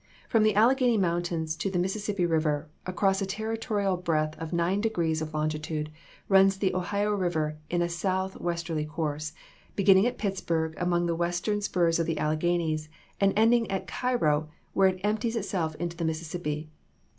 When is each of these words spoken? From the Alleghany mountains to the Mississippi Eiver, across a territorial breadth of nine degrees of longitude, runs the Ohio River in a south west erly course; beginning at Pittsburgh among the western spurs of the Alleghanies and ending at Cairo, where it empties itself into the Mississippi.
From 0.27 0.41
the 0.41 0.55
Alleghany 0.55 0.97
mountains 0.97 1.55
to 1.57 1.69
the 1.69 1.77
Mississippi 1.77 2.25
Eiver, 2.25 2.65
across 2.87 3.21
a 3.21 3.25
territorial 3.27 3.97
breadth 3.97 4.35
of 4.39 4.51
nine 4.51 4.81
degrees 4.81 5.21
of 5.21 5.31
longitude, 5.35 5.91
runs 6.27 6.57
the 6.57 6.73
Ohio 6.73 7.11
River 7.13 7.59
in 7.69 7.83
a 7.83 7.87
south 7.87 8.35
west 8.41 8.65
erly 8.65 8.89
course; 8.89 9.33
beginning 9.75 10.07
at 10.07 10.17
Pittsburgh 10.17 10.73
among 10.77 11.05
the 11.05 11.13
western 11.13 11.61
spurs 11.61 11.99
of 11.99 12.07
the 12.07 12.17
Alleghanies 12.17 12.89
and 13.19 13.31
ending 13.35 13.69
at 13.69 13.85
Cairo, 13.85 14.49
where 14.73 14.87
it 14.87 14.99
empties 15.03 15.35
itself 15.35 15.75
into 15.75 15.95
the 15.95 16.03
Mississippi. 16.05 16.71